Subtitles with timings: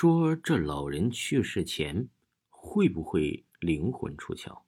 [0.00, 2.08] 说这老人去世前
[2.50, 4.62] 会不会灵魂出窍？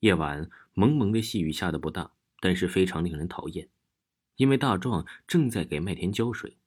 [0.00, 2.10] 夜晚蒙蒙的细雨下的不大，
[2.40, 3.68] 但是非常令人讨厌，
[4.34, 6.58] 因为大壮正在给麦田浇水，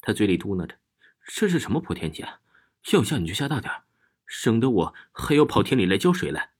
[0.00, 0.78] 他嘴里嘟囔着
[1.26, 2.40] ：“这是什么破天气啊！
[2.92, 3.82] 要下你就下大点
[4.24, 6.52] 省得我还要跑田里来浇水来。”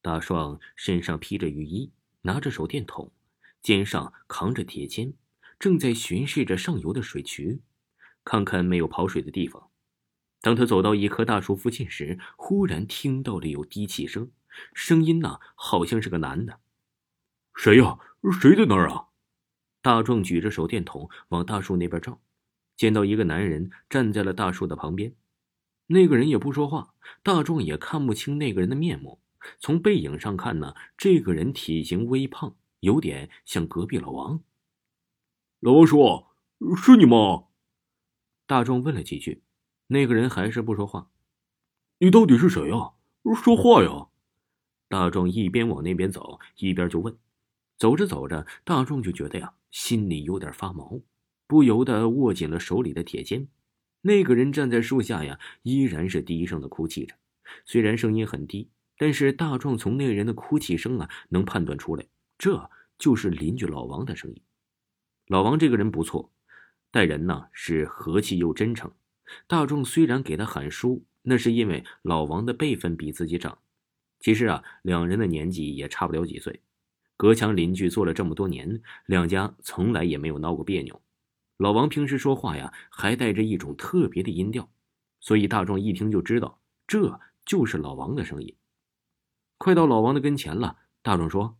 [0.00, 1.92] 大壮身上披着雨衣，
[2.22, 3.12] 拿着手电筒，
[3.60, 5.16] 肩上扛着铁锨，
[5.58, 7.60] 正在巡视着上游的水渠，
[8.28, 9.70] 看看没有跑水的地方。
[10.42, 14.30] 当他走到一棵大树附近时，忽然听到了有低气声，
[14.74, 16.60] 声音呢好像是个男的。
[17.54, 17.98] 谁呀？
[18.38, 19.06] 谁在那儿啊？
[19.80, 22.20] 大壮举着手电筒往大树那边照，
[22.76, 25.14] 见到一个男人站在了大树的旁边。
[25.86, 26.92] 那个人也不说话，
[27.22, 29.22] 大壮也看不清那个人的面目。
[29.58, 34.42] 从背影上看呢，这个人体型微胖，有点像隔壁老王。
[35.60, 36.26] 老王叔，
[36.76, 37.47] 是你吗？
[38.48, 39.42] 大壮问了几句，
[39.88, 41.10] 那个人还是不说话。
[41.98, 42.92] 你到底是谁呀？
[43.36, 44.08] 说话呀！
[44.88, 47.14] 大壮一边往那边走，一边就问。
[47.76, 50.98] 走着走着，大壮就觉得呀，心里有点发毛，
[51.46, 53.48] 不由得握紧了手里的铁锨。
[54.00, 57.14] 那个人站在树下呀，依然是低声的哭泣着，
[57.66, 58.70] 虽然声音很低。
[58.96, 62.06] 但是大壮从那人的哭泣声啊，能判断出来，
[62.38, 64.40] 这就是邻居老王的声音。
[65.26, 66.32] 老王这个人不错，
[66.90, 68.90] 待人呢是和气又真诚。
[69.46, 73.58] 大壮虽然给他喊叔，那是因为老王的辈分比自己长。
[74.20, 76.62] 其实啊，两人的年纪也差不了几岁，
[77.16, 81.00] 隔墙邻居做了这么多年，两家从来也没有闹过别扭。
[81.58, 84.70] 老王平时说话呀，还带着一种特别的音调，
[85.20, 88.56] 所以大壮一听就知道，这就是老王的声音。
[89.58, 91.58] 快到老王的跟前了，大壮说：“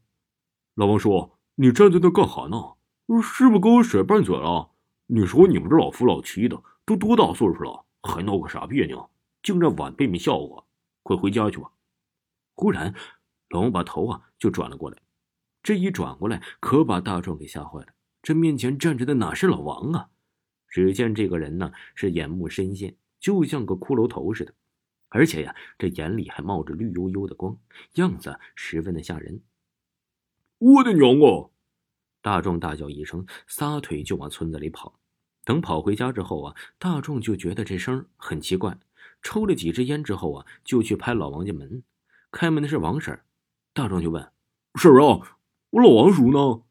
[0.75, 2.77] 老王叔，你站在那干哈呢？
[3.23, 4.71] 是不是跟我甩拌嘴了？
[5.11, 9.11] 你说你们这老夫老妻的，都多大岁数了，还闹个啥别扭？
[9.43, 10.63] 净让晚辈们笑话！
[11.03, 11.71] 快回家去吧。”
[12.55, 12.95] 忽然，
[13.49, 14.99] 老王把头啊就转了过来，
[15.63, 17.87] 这一转过来，可把大壮给吓坏了。
[18.21, 20.11] 这面前站着的哪是老王啊？
[20.69, 24.53] 只见这个人呢是眼目深陷，就像个骷髅头似的。
[25.09, 27.57] 而且呀，这眼里还冒着绿油油的光，
[27.95, 29.41] 样子十分的吓人。
[30.59, 31.49] 我的娘啊！
[32.21, 34.99] 大壮大叫一声，撒腿就往村子里跑。
[35.45, 38.79] 等跑回家之后啊，大壮就觉得这声很奇怪，
[39.23, 41.83] 抽了几支烟之后啊，就去拍老王家门。
[42.31, 43.19] 开门的是王婶
[43.73, 44.31] 大壮就问
[44.77, 45.39] ：“婶啊，
[45.71, 46.63] 我老王叔呢？”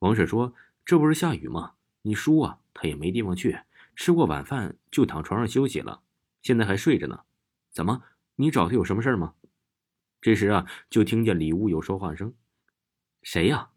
[0.00, 0.54] 王婶说
[0.84, 1.72] ：“这不是下雨吗？
[2.02, 3.58] 你叔啊，他也没地方去，
[3.96, 6.02] 吃过晚饭就躺床上休息了，
[6.40, 7.22] 现在还睡着呢。”
[7.72, 8.02] 怎么？
[8.36, 9.34] 你找他有什么事吗？
[10.20, 12.32] 这时啊，就听见里屋有说话声
[13.22, 13.70] ：“谁呀？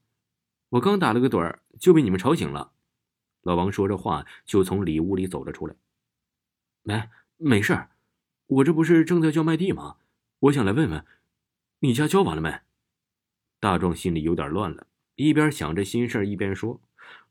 [0.72, 2.74] 我刚打了个盹儿，就被你们吵醒了。”
[3.44, 5.76] 老王说着话，就从里屋里走了出来。
[6.84, 7.92] “没，没事儿，
[8.48, 9.98] 我这不是正在浇麦地吗？
[10.40, 11.06] 我想来问问，
[11.80, 12.62] 你家浇完了没？”
[13.60, 16.82] 大壮心里有点乱了，一边想着心事一边说：“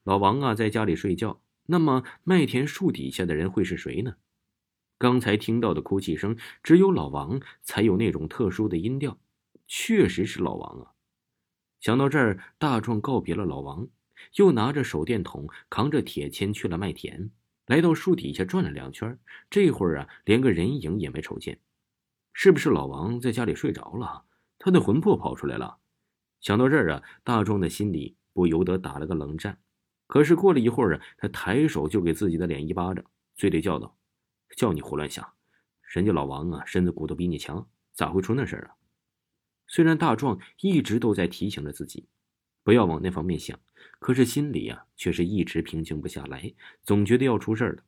[0.05, 1.41] 老王啊，在家里睡觉。
[1.67, 4.17] 那么麦田树底下的人会是谁呢？”
[4.99, 9.19] 刚才听到的哭泣声，只有老王才有那种特殊的音调，
[9.67, 10.93] 确实是老王啊！
[11.81, 13.89] 想到这儿，大壮告别了老王，
[14.37, 17.31] 又拿着手电筒，扛着铁锨去了麦田，
[17.67, 19.19] 来到树底下转了两圈。
[19.49, 21.59] 这会儿啊，连个人影也没瞅见，
[22.35, 24.25] 是不是老王在家里睡着了？
[24.59, 25.79] 他的魂魄跑出来了？
[26.41, 29.59] 想到这儿啊，大壮的心里不由得打了个冷战。
[30.07, 33.03] 可是过了一会儿啊，他抬手就给自己的脸一巴掌，
[33.37, 33.97] 嘴里叫道。
[34.57, 35.27] 叫你胡乱想，
[35.95, 38.80] 人家老王啊，身子骨头比你强，咋会出那事儿啊？
[39.73, 42.09] 虽然大壮一直都在提醒着自己，
[42.65, 43.57] 不要往那方面想，
[44.01, 47.85] 可是心里呀，却是一直平静不下来，总觉得要出事儿了。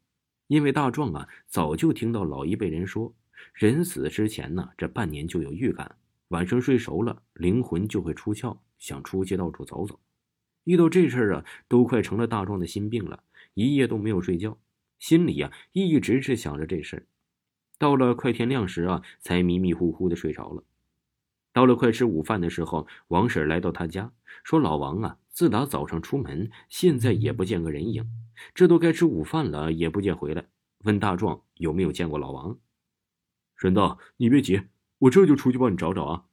[0.47, 3.13] 因为大壮啊，早就听到老一辈人说，
[3.53, 5.97] 人死之前呢，这半年就有预感，
[6.29, 9.99] 晚上睡熟了，灵魂就会出窍，想出去到处走走。
[10.63, 14.57] 遇到这事儿啊，都快成了大壮的心病了，一夜都没有睡觉。
[15.01, 17.07] 心里呀，一直是想着这事儿。
[17.77, 20.63] 到了快天亮时啊，才迷迷糊糊的睡着了。
[21.53, 24.13] 到了快吃午饭的时候，王婶来到他家，
[24.43, 28.09] 说：“老王啊，自打早上出门，现在也不见个人影，
[28.55, 30.47] 这都该吃午饭了，也不见回来。
[30.85, 32.59] 问大壮有没有见过老王。”
[33.57, 33.81] 婶子，
[34.17, 34.63] 你别急，
[34.99, 36.25] 我这就出去帮你找找啊。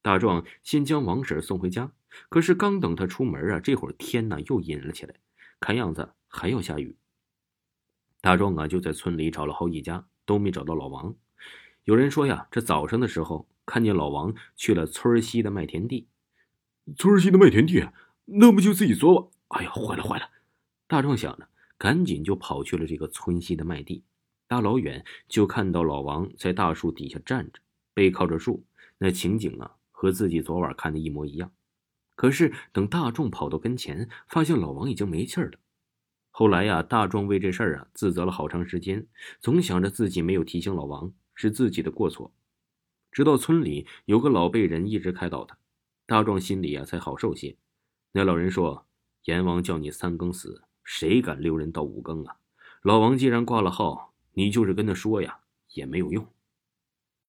[0.00, 1.92] 大壮先将王婶送回家，
[2.28, 5.14] 可是刚等他出门啊，这会儿天呢又阴了起来，
[5.58, 6.96] 看样子还要下雨。
[8.20, 11.14] 大壮啊，就在村里找了好几家，都没找到老王。
[11.82, 16.08] 有人说呀，这早上的时候看见老王去了村西的麦田地。
[16.96, 17.88] 村西的麦田地，
[18.26, 19.28] 那不就自己昨晚？
[19.48, 20.28] 哎呀，坏了坏了！
[20.86, 24.04] 大壮想着，赶紧就跑去了这个村西的麦地。
[24.46, 27.60] 大老远就看到老王在大树底下站着，
[27.94, 28.64] 背靠着树，
[28.98, 31.50] 那情景啊，和自己昨晚看的一模一样。
[32.14, 35.58] 可是等大壮跑到跟前，发现老王已经没气儿了。
[36.30, 39.06] 后来呀，大壮为这事儿啊自责了好长时间，
[39.40, 42.32] 总想着自己没有提醒老王是自己的过错。
[43.14, 45.56] 直到村里有个老辈人一直开导他，
[46.04, 47.56] 大壮心里啊才好受些。
[48.12, 48.86] 那老人说
[49.24, 52.36] ：“阎王叫你三更死，谁敢留人到五更啊？
[52.82, 55.38] 老王既然挂了号。”你就是跟他说呀，
[55.74, 56.26] 也没有用。